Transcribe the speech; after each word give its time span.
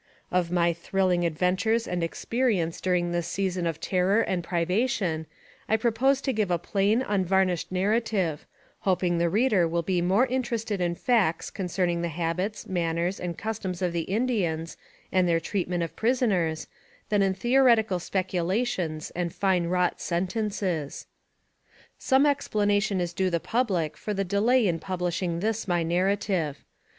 Of 0.31 0.49
my 0.49 0.73
thrilling 0.73 1.27
adventures 1.27 1.87
and 1.87 2.03
experience 2.03 2.81
during 2.81 3.11
this 3.11 3.27
season 3.27 3.67
of 3.67 3.79
terror 3.79 4.21
and 4.21 4.43
privation, 4.43 5.27
I 5.69 5.77
propose 5.77 6.21
to 6.21 6.33
give 6.33 6.49
a 6.49 6.57
plain, 6.57 7.03
unvarnished 7.03 7.71
narrative, 7.71 8.47
hoping 8.79 9.19
the 9.19 9.29
reader 9.29 9.67
will 9.67 9.83
be 9.83 10.01
more 10.01 10.25
interested 10.25 10.81
in 10.81 10.95
facts 10.95 11.51
concerning 11.51 12.01
th^ 12.01 12.09
habits, 12.09 12.65
man 12.65 12.95
ners, 12.95 13.19
and 13.19 13.37
customs 13.37 13.83
of 13.83 13.93
the 13.93 14.09
Indians:, 14.17 14.75
and 15.11 15.27
their 15.27 15.39
treatment 15.39 15.83
of 15.83 15.95
prisoners, 15.95 16.65
than 17.09 17.21
in 17.21 17.35
theoretical 17.35 17.99
speculations 17.99 19.11
and 19.11 19.31
fine 19.35 19.67
wrought 19.67 20.01
sentences. 20.01 21.05
Some 21.99 22.25
explanation 22.25 22.99
is 22.99 23.13
due 23.13 23.29
the 23.29 23.39
public 23.39 23.95
for 23.95 24.15
the 24.15 24.23
delay 24.23 24.65
in 24.67 24.79
publishing 24.79 25.41
this 25.41 25.67
my 25.67 25.83
narrative. 25.83 26.65